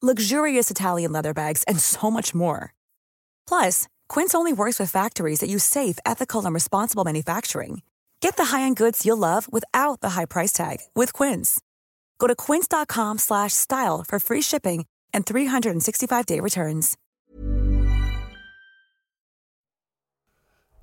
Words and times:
luxurious 0.00 0.70
Italian 0.70 1.12
leather 1.12 1.34
bags, 1.34 1.62
and 1.64 1.78
so 1.78 2.10
much 2.10 2.34
more. 2.34 2.72
Plus, 3.46 3.88
Quince 4.08 4.34
only 4.34 4.52
works 4.52 4.78
with 4.80 4.90
factories 4.90 5.40
that 5.40 5.50
use 5.50 5.64
safe, 5.64 5.98
ethical, 6.06 6.44
and 6.44 6.54
responsible 6.54 7.04
manufacturing. 7.04 7.82
Get 8.20 8.36
the 8.36 8.56
high-end 8.56 8.76
goods 8.76 9.04
you'll 9.04 9.16
love 9.16 9.50
without 9.52 10.00
the 10.00 10.10
high 10.10 10.26
price 10.26 10.52
tag 10.52 10.78
with 10.94 11.12
Quince. 11.12 11.60
Go 12.18 12.26
to 12.28 12.36
quince.com 12.36 13.18
slash 13.18 13.52
style 13.52 14.04
for 14.06 14.20
free 14.20 14.42
shipping 14.42 14.86
and 15.12 15.26
365-day 15.26 16.38
returns. 16.40 16.96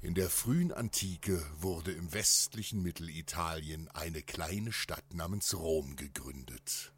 In 0.01 0.13
der 0.13 0.29
frühen 0.29 0.71
Antike 0.71 1.43
wurde 1.59 1.91
im 1.91 2.13
westlichen 2.13 2.81
Mittelitalien 2.81 3.89
eine 3.93 4.21
kleine 4.21 4.71
Stadt 4.71 5.13
namens 5.13 5.53
Rom 5.53 5.95
gegründet. 5.95 6.93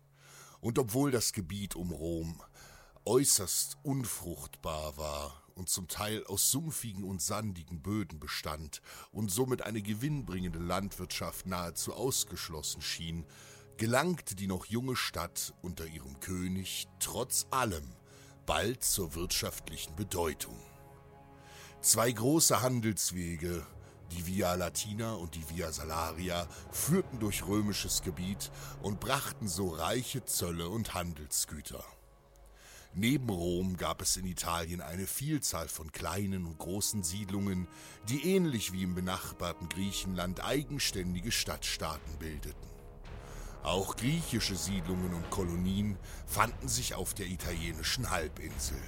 Und 0.61 0.77
obwohl 0.77 1.11
das 1.11 1.33
Gebiet 1.33 1.75
um 1.75 1.91
Rom 1.91 2.41
äußerst 3.05 3.77
unfruchtbar 3.83 4.97
war 4.97 5.43
und 5.55 5.69
zum 5.69 5.87
Teil 5.87 6.23
aus 6.25 6.51
sumpfigen 6.51 7.03
und 7.03 7.21
sandigen 7.21 7.81
Böden 7.81 8.19
bestand 8.19 8.81
und 9.11 9.31
somit 9.31 9.61
eine 9.61 9.81
gewinnbringende 9.81 10.59
Landwirtschaft 10.59 11.45
nahezu 11.45 11.93
ausgeschlossen 11.93 12.81
schien, 12.81 13.25
gelangte 13.77 14.35
die 14.35 14.47
noch 14.47 14.65
junge 14.65 14.95
Stadt 14.95 15.53
unter 15.61 15.85
ihrem 15.85 16.19
König 16.19 16.87
trotz 16.99 17.47
allem 17.51 17.95
bald 18.45 18.83
zur 18.83 19.15
wirtschaftlichen 19.15 19.95
Bedeutung. 19.95 20.59
Zwei 21.81 22.11
große 22.11 22.61
Handelswege, 22.61 23.65
die 24.11 24.25
Via 24.25 24.53
Latina 24.55 25.13
und 25.13 25.35
die 25.35 25.49
Via 25.49 25.71
Salaria, 25.71 26.47
führten 26.71 27.19
durch 27.19 27.45
römisches 27.45 28.01
Gebiet 28.01 28.51
und 28.81 28.99
brachten 28.99 29.47
so 29.47 29.69
reiche 29.69 30.25
Zölle 30.25 30.69
und 30.69 30.93
Handelsgüter. 30.93 31.83
Neben 32.93 33.29
Rom 33.29 33.77
gab 33.77 34.01
es 34.01 34.17
in 34.17 34.25
Italien 34.25 34.81
eine 34.81 35.05
Vielzahl 35.05 35.67
von 35.67 35.91
kleinen 35.91 36.45
und 36.45 36.57
großen 36.57 37.03
Siedlungen, 37.03 37.67
die 38.09 38.35
ähnlich 38.35 38.73
wie 38.73 38.83
im 38.83 38.95
benachbarten 38.95 39.69
Griechenland 39.69 40.43
eigenständige 40.43 41.31
Stadtstaaten 41.31 42.17
bildeten. 42.17 42.67
Auch 43.61 43.95
griechische 43.95 44.55
Siedlungen 44.55 45.13
und 45.13 45.29
Kolonien 45.29 45.97
fanden 46.25 46.67
sich 46.67 46.95
auf 46.95 47.13
der 47.13 47.27
italienischen 47.27 48.09
Halbinsel. 48.09 48.81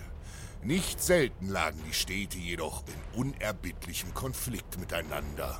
Nicht 0.63 1.01
selten 1.01 1.47
lagen 1.47 1.81
die 1.87 1.93
Städte 1.93 2.37
jedoch 2.37 2.83
in 2.85 3.19
unerbittlichem 3.19 4.13
Konflikt 4.13 4.79
miteinander. 4.79 5.57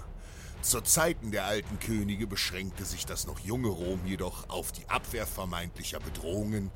Zu 0.62 0.82
Zeiten 0.82 1.32
der 1.32 1.46
alten 1.46 1.80
Könige 1.80 2.28
beschränkte 2.28 2.86
sich 2.86 3.08
das 3.08 3.26
noch 3.26 3.40
junge 3.40 3.70
Rom 3.70 4.06
jedoch 4.06 4.48
auf 4.50 4.72
die 4.72 4.88
Abwehr 4.90 5.26
vermeintlicher 5.26 6.00
Bedrohungen 6.00 6.70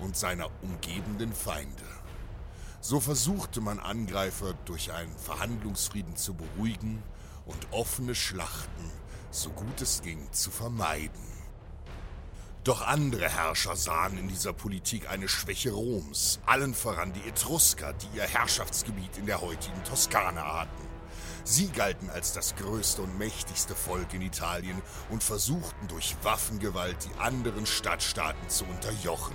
und 0.00 0.16
seiner 0.16 0.50
umgebenden 0.62 1.32
Feinde. 1.32 1.84
So 2.80 2.98
versuchte 2.98 3.60
man 3.60 3.78
Angreifer 3.78 4.54
durch 4.64 4.90
einen 4.92 5.16
Verhandlungsfrieden 5.16 6.16
zu 6.16 6.34
beruhigen 6.34 7.00
und 7.46 7.68
offene 7.70 8.16
Schlachten, 8.16 8.90
so 9.30 9.50
gut 9.50 9.80
es 9.80 10.02
ging, 10.02 10.26
zu 10.32 10.50
vermeiden. 10.50 11.37
Doch 12.68 12.82
andere 12.82 13.30
Herrscher 13.30 13.76
sahen 13.76 14.18
in 14.18 14.28
dieser 14.28 14.52
Politik 14.52 15.08
eine 15.08 15.26
Schwäche 15.26 15.70
Roms, 15.70 16.38
allen 16.44 16.74
voran 16.74 17.14
die 17.14 17.26
Etrusker, 17.26 17.94
die 17.94 18.18
ihr 18.18 18.24
Herrschaftsgebiet 18.24 19.16
in 19.16 19.24
der 19.24 19.40
heutigen 19.40 19.82
Toskana 19.84 20.60
hatten. 20.60 20.86
Sie 21.44 21.68
galten 21.68 22.10
als 22.10 22.34
das 22.34 22.56
größte 22.56 23.00
und 23.00 23.18
mächtigste 23.18 23.74
Volk 23.74 24.12
in 24.12 24.20
Italien 24.20 24.82
und 25.08 25.22
versuchten 25.22 25.88
durch 25.88 26.14
Waffengewalt 26.22 26.98
die 27.06 27.18
anderen 27.18 27.64
Stadtstaaten 27.64 28.50
zu 28.50 28.66
unterjochen. 28.66 29.34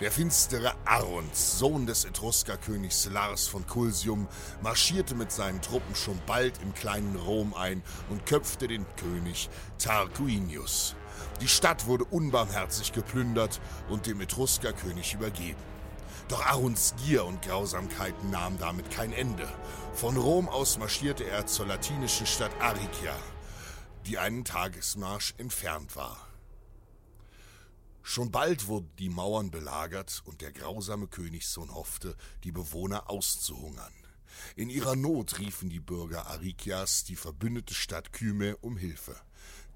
Der 0.00 0.10
finstere 0.10 0.72
Arons, 0.86 1.58
Sohn 1.58 1.84
des 1.84 2.06
Etruskerkönigs 2.06 3.10
Lars 3.12 3.48
von 3.48 3.66
Culsium, 3.66 4.28
marschierte 4.62 5.14
mit 5.14 5.30
seinen 5.30 5.60
Truppen 5.60 5.94
schon 5.94 6.18
bald 6.24 6.54
im 6.62 6.72
kleinen 6.72 7.16
Rom 7.16 7.52
ein 7.52 7.82
und 8.08 8.24
köpfte 8.24 8.66
den 8.66 8.86
König 8.96 9.50
Tarquinius. 9.76 10.96
Die 11.40 11.48
Stadt 11.48 11.86
wurde 11.86 12.04
unbarmherzig 12.04 12.92
geplündert 12.92 13.60
und 13.88 14.06
dem 14.06 14.20
Etruskerkönig 14.20 15.14
übergeben. 15.14 15.60
Doch 16.28 16.44
Aruns 16.44 16.94
Gier 17.04 17.24
und 17.24 17.42
Grausamkeiten 17.42 18.30
nahmen 18.30 18.58
damit 18.58 18.90
kein 18.90 19.12
Ende. 19.12 19.48
Von 19.94 20.16
Rom 20.16 20.48
aus 20.48 20.78
marschierte 20.78 21.24
er 21.24 21.46
zur 21.46 21.66
latinischen 21.66 22.26
Stadt 22.26 22.50
Aricia, 22.60 23.16
die 24.06 24.18
einen 24.18 24.44
Tagesmarsch 24.44 25.34
entfernt 25.38 25.94
war. 25.94 26.26
Schon 28.02 28.30
bald 28.30 28.68
wurden 28.68 28.90
die 28.98 29.08
Mauern 29.08 29.50
belagert 29.50 30.22
und 30.26 30.40
der 30.40 30.52
grausame 30.52 31.08
Königssohn 31.08 31.74
hoffte, 31.74 32.16
die 32.44 32.52
Bewohner 32.52 33.10
auszuhungern. 33.10 33.92
In 34.54 34.70
ihrer 34.70 34.96
Not 34.96 35.38
riefen 35.38 35.70
die 35.70 35.80
Bürger 35.80 36.26
Arikias 36.26 37.04
die 37.04 37.16
verbündete 37.16 37.74
Stadt 37.74 38.12
Kyme 38.12 38.56
um 38.58 38.76
Hilfe. 38.76 39.16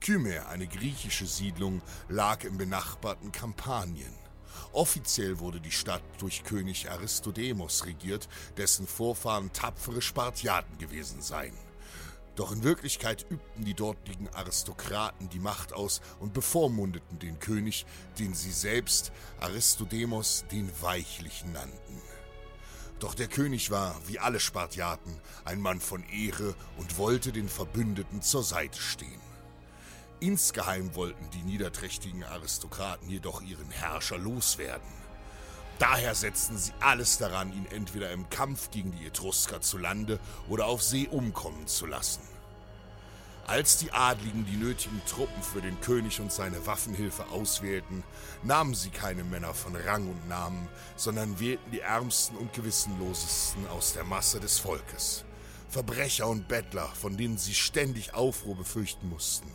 Kyme, 0.00 0.46
eine 0.46 0.66
griechische 0.66 1.26
Siedlung, 1.26 1.82
lag 2.08 2.44
im 2.44 2.56
benachbarten 2.56 3.32
Kampanien. 3.32 4.14
Offiziell 4.72 5.40
wurde 5.40 5.60
die 5.60 5.70
Stadt 5.70 6.02
durch 6.18 6.42
König 6.42 6.90
Aristodemos 6.90 7.84
regiert, 7.84 8.26
dessen 8.56 8.86
Vorfahren 8.86 9.52
tapfere 9.52 10.00
Spartiaten 10.00 10.78
gewesen 10.78 11.20
seien. 11.20 11.54
Doch 12.34 12.50
in 12.50 12.62
Wirklichkeit 12.62 13.26
übten 13.28 13.66
die 13.66 13.74
dortigen 13.74 14.28
Aristokraten 14.30 15.28
die 15.28 15.38
Macht 15.38 15.74
aus 15.74 16.00
und 16.18 16.32
bevormundeten 16.32 17.18
den 17.18 17.38
König, 17.38 17.84
den 18.18 18.32
sie 18.32 18.52
selbst 18.52 19.12
Aristodemos 19.40 20.46
den 20.50 20.70
Weichlichen 20.80 21.52
nannten. 21.52 22.00
Doch 23.00 23.14
der 23.14 23.28
König 23.28 23.70
war, 23.70 24.00
wie 24.06 24.18
alle 24.18 24.40
Spartiaten, 24.40 25.20
ein 25.44 25.60
Mann 25.60 25.80
von 25.80 26.02
Ehre 26.08 26.54
und 26.78 26.96
wollte 26.96 27.32
den 27.32 27.50
Verbündeten 27.50 28.22
zur 28.22 28.44
Seite 28.44 28.80
stehen. 28.80 29.29
Insgeheim 30.20 30.94
wollten 30.94 31.30
die 31.30 31.42
niederträchtigen 31.42 32.24
Aristokraten 32.24 33.08
jedoch 33.08 33.40
ihren 33.40 33.70
Herrscher 33.70 34.18
loswerden. 34.18 35.00
Daher 35.78 36.14
setzten 36.14 36.58
sie 36.58 36.72
alles 36.80 37.16
daran, 37.16 37.54
ihn 37.54 37.64
entweder 37.70 38.10
im 38.10 38.28
Kampf 38.28 38.70
gegen 38.70 38.92
die 38.92 39.06
Etrusker 39.06 39.62
zu 39.62 39.78
Lande 39.78 40.20
oder 40.46 40.66
auf 40.66 40.82
See 40.82 41.08
umkommen 41.10 41.66
zu 41.66 41.86
lassen. 41.86 42.20
Als 43.46 43.78
die 43.78 43.92
Adligen 43.92 44.44
die 44.44 44.58
nötigen 44.58 45.00
Truppen 45.06 45.42
für 45.42 45.62
den 45.62 45.80
König 45.80 46.20
und 46.20 46.30
seine 46.30 46.66
Waffenhilfe 46.66 47.26
auswählten, 47.28 48.04
nahmen 48.42 48.74
sie 48.74 48.90
keine 48.90 49.24
Männer 49.24 49.54
von 49.54 49.74
Rang 49.74 50.06
und 50.06 50.28
Namen, 50.28 50.68
sondern 50.96 51.40
wählten 51.40 51.70
die 51.70 51.80
ärmsten 51.80 52.36
und 52.36 52.52
gewissenlosesten 52.52 53.66
aus 53.68 53.94
der 53.94 54.04
Masse 54.04 54.38
des 54.38 54.58
Volkes. 54.58 55.24
Verbrecher 55.70 56.28
und 56.28 56.46
Bettler, 56.46 56.88
von 56.88 57.16
denen 57.16 57.38
sie 57.38 57.54
ständig 57.54 58.12
Aufruhr 58.12 58.56
befürchten 58.56 59.08
mussten 59.08 59.50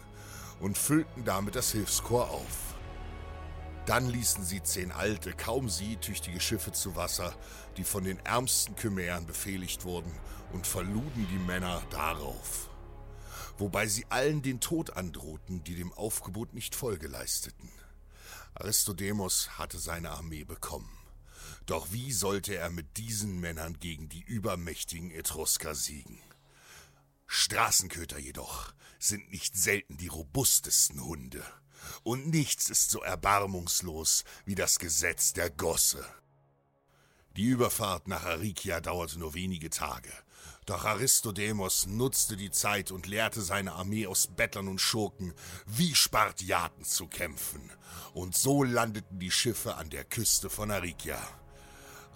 und 0.59 0.77
füllten 0.77 1.23
damit 1.25 1.55
das 1.55 1.71
Hilfskorps 1.71 2.31
auf. 2.31 2.75
Dann 3.85 4.09
ließen 4.09 4.43
sie 4.43 4.63
zehn 4.63 4.91
alte, 4.91 5.33
kaum 5.33 5.69
seetüchtige 5.69 6.39
Schiffe 6.39 6.71
zu 6.71 6.95
Wasser, 6.95 7.35
die 7.77 7.83
von 7.83 8.03
den 8.03 8.17
ärmsten 8.25 8.75
Chimären 8.75 9.27
befehligt 9.27 9.85
wurden, 9.85 10.11
und 10.53 10.65
verluden 10.65 11.27
die 11.31 11.39
Männer 11.45 11.83
darauf. 11.91 12.69
Wobei 13.57 13.87
sie 13.87 14.05
allen 14.09 14.41
den 14.41 14.59
Tod 14.59 14.97
androhten, 14.97 15.63
die 15.63 15.75
dem 15.75 15.93
Aufgebot 15.93 16.53
nicht 16.53 16.75
Folge 16.75 17.07
leisteten. 17.07 17.69
Aristodemos 18.55 19.57
hatte 19.57 19.77
seine 19.77 20.11
Armee 20.11 20.43
bekommen. 20.43 20.89
Doch 21.65 21.91
wie 21.91 22.11
sollte 22.11 22.55
er 22.55 22.69
mit 22.69 22.97
diesen 22.97 23.39
Männern 23.39 23.79
gegen 23.79 24.09
die 24.09 24.21
übermächtigen 24.21 25.11
Etrusker 25.11 25.75
siegen? 25.75 26.19
Straßenköter 27.27 28.19
jedoch 28.19 28.73
sind 28.99 29.31
nicht 29.31 29.57
selten 29.57 29.97
die 29.97 30.07
robustesten 30.07 31.03
Hunde. 31.03 31.43
Und 32.03 32.27
nichts 32.27 32.69
ist 32.69 32.91
so 32.91 33.01
erbarmungslos 33.01 34.23
wie 34.45 34.55
das 34.55 34.79
Gesetz 34.79 35.33
der 35.33 35.49
Gosse. 35.49 36.05
Die 37.35 37.43
Überfahrt 37.43 38.07
nach 38.07 38.23
Arikia 38.23 38.79
dauerte 38.79 39.19
nur 39.19 39.33
wenige 39.33 39.69
Tage. 39.69 40.11
Doch 40.65 40.85
Aristodemos 40.85 41.85
nutzte 41.85 42.37
die 42.37 42.49
Zeit 42.49 42.91
und 42.91 43.07
lehrte 43.07 43.41
seine 43.41 43.73
Armee 43.73 44.07
aus 44.07 44.27
Bettlern 44.27 44.67
und 44.67 44.79
Schurken, 44.79 45.33
wie 45.65 45.93
Spartiaten 45.93 46.83
zu 46.85 47.07
kämpfen. 47.07 47.71
Und 48.13 48.35
so 48.35 48.63
landeten 48.63 49.19
die 49.19 49.31
Schiffe 49.31 49.75
an 49.75 49.89
der 49.89 50.05
Küste 50.05 50.49
von 50.49 50.71
Arikia. 50.71 51.19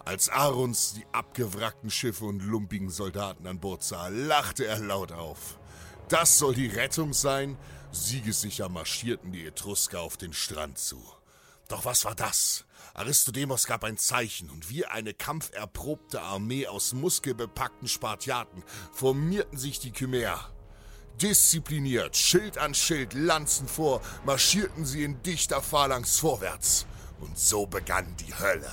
Als 0.04 0.30
Aruns 0.30 0.94
die 0.94 1.06
abgewrackten 1.12 1.90
Schiffe 1.90 2.24
und 2.24 2.40
lumpigen 2.40 2.88
Soldaten 2.88 3.46
an 3.46 3.60
Bord 3.60 3.82
sah, 3.82 4.08
lachte 4.08 4.66
er 4.66 4.78
laut 4.78 5.12
auf. 5.12 5.58
Das 6.08 6.38
soll 6.38 6.54
die 6.54 6.68
Rettung 6.68 7.12
sein? 7.12 7.56
Siegessicher 7.92 8.68
marschierten 8.68 9.32
die 9.32 9.46
Etrusker 9.46 10.00
auf 10.00 10.16
den 10.16 10.32
Strand 10.32 10.78
zu. 10.78 11.02
Doch 11.68 11.84
was 11.84 12.04
war 12.04 12.14
das? 12.14 12.64
Aristodemos 12.94 13.66
gab 13.66 13.84
ein 13.84 13.98
Zeichen, 13.98 14.50
und 14.50 14.70
wie 14.70 14.86
eine 14.86 15.14
kampferprobte 15.14 16.20
Armee 16.20 16.66
aus 16.66 16.92
muskelbepackten 16.92 17.86
Spartiaten 17.86 18.64
formierten 18.92 19.58
sich 19.58 19.78
die 19.78 19.92
Chimäer. 19.92 20.50
Diszipliniert, 21.20 22.16
Schild 22.16 22.58
an 22.58 22.74
Schild, 22.74 23.12
Lanzen 23.12 23.68
vor, 23.68 24.00
marschierten 24.24 24.86
sie 24.86 25.04
in 25.04 25.22
dichter 25.22 25.60
Phalanx 25.60 26.18
vorwärts. 26.18 26.86
Und 27.20 27.38
so 27.38 27.66
begann 27.66 28.16
die 28.16 28.34
Hölle. 28.34 28.72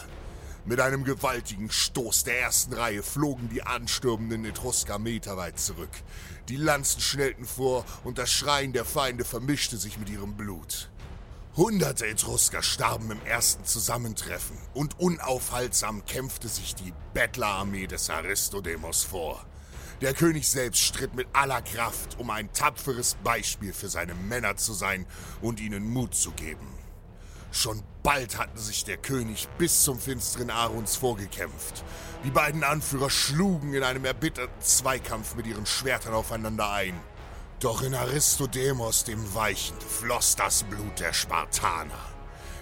Mit 0.67 0.81
einem 0.81 1.05
gewaltigen 1.05 1.71
Stoß 1.71 2.25
der 2.25 2.41
ersten 2.41 2.73
Reihe 2.73 3.01
flogen 3.01 3.47
die 3.47 3.63
anstürmenden 3.63 4.43
Etrusker 4.43 4.99
meterweit 4.99 5.57
zurück. 5.57 6.03
Die 6.49 6.57
Lanzen 6.57 6.99
schnellten 6.99 7.45
vor 7.45 7.85
und 8.03 8.17
das 8.17 8.29
Schreien 8.29 8.73
der 8.73 8.83
Feinde 8.83 9.23
vermischte 9.23 9.77
sich 9.77 9.97
mit 9.97 10.09
ihrem 10.09 10.35
Blut. 10.35 10.89
Hunderte 11.55 12.05
Etrusker 12.05 12.61
starben 12.61 13.11
im 13.11 13.25
ersten 13.25 13.63
Zusammentreffen 13.63 14.57
und 14.73 14.99
unaufhaltsam 14.99 16.03
kämpfte 16.03 16.49
sich 16.49 16.75
die 16.75 16.91
Bettlerarmee 17.13 17.87
des 17.87 18.09
Aristodemos 18.09 19.05
vor. 19.05 19.45
Der 20.01 20.13
König 20.13 20.49
selbst 20.49 20.81
stritt 20.83 21.15
mit 21.15 21.29
aller 21.31 21.61
Kraft, 21.61 22.19
um 22.19 22.29
ein 22.29 22.51
tapferes 22.51 23.15
Beispiel 23.23 23.71
für 23.71 23.87
seine 23.87 24.15
Männer 24.15 24.57
zu 24.57 24.73
sein 24.73 25.05
und 25.41 25.61
ihnen 25.61 25.89
Mut 25.89 26.13
zu 26.13 26.31
geben. 26.31 26.67
Schon 27.51 27.83
bald 28.03 28.37
hatten 28.37 28.57
sich 28.57 28.83
der 28.83 28.97
König 28.97 29.47
bis 29.57 29.83
zum 29.83 29.99
finsteren 29.99 30.49
Aruns 30.49 30.95
vorgekämpft. 30.95 31.83
Die 32.23 32.31
beiden 32.31 32.63
Anführer 32.63 33.09
schlugen 33.09 33.73
in 33.73 33.83
einem 33.83 34.05
erbitterten 34.05 34.61
Zweikampf 34.61 35.35
mit 35.35 35.47
ihren 35.47 35.65
Schwertern 35.65 36.13
aufeinander 36.13 36.71
ein. 36.71 36.99
Doch 37.59 37.81
in 37.81 37.95
Aristodemos 37.95 39.03
dem 39.03 39.33
Weichen 39.33 39.79
floss 39.81 40.35
das 40.35 40.63
Blut 40.63 40.99
der 40.99 41.13
Spartaner. 41.13 41.99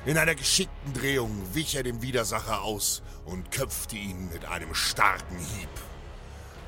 In 0.05 0.17
einer 0.17 0.35
geschickten 0.35 0.93
Drehung 0.93 1.35
wich 1.53 1.75
er 1.75 1.83
dem 1.83 2.01
Widersacher 2.01 2.61
aus 2.61 3.01
und 3.25 3.51
köpfte 3.51 3.95
ihn 3.95 4.29
mit 4.31 4.45
einem 4.45 4.73
starken 4.75 5.37
Hieb. 5.37 5.69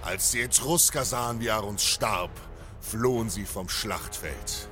Als 0.02 0.32
die 0.32 0.42
Etrusker 0.42 1.06
sahen, 1.06 1.40
wie 1.40 1.52
Aruns 1.52 1.84
starb, 1.84 2.32
flohen 2.82 3.30
sie 3.30 3.46
vom 3.46 3.70
Schlachtfeld. 3.70 4.70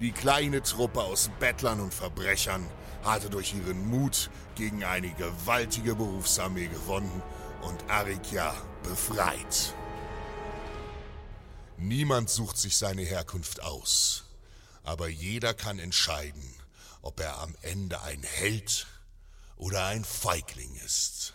Die 0.00 0.12
kleine 0.12 0.62
Truppe 0.62 1.02
aus 1.02 1.30
Bettlern 1.38 1.80
und 1.80 1.94
Verbrechern 1.94 2.66
hatte 3.04 3.30
durch 3.30 3.54
ihren 3.54 3.88
Mut 3.88 4.28
gegen 4.56 4.82
eine 4.82 5.10
gewaltige 5.12 5.94
Berufsarmee 5.94 6.66
gewonnen 6.66 7.22
und 7.62 7.88
Arikia 7.88 8.54
befreit. 8.82 9.74
Niemand 11.76 12.28
sucht 12.28 12.58
sich 12.58 12.76
seine 12.76 13.02
Herkunft 13.02 13.62
aus, 13.62 14.24
aber 14.82 15.08
jeder 15.08 15.54
kann 15.54 15.78
entscheiden, 15.78 16.54
ob 17.02 17.20
er 17.20 17.38
am 17.38 17.54
Ende 17.62 18.00
ein 18.02 18.22
Held 18.22 18.86
oder 19.56 19.86
ein 19.86 20.04
Feigling 20.04 20.74
ist. 20.84 21.34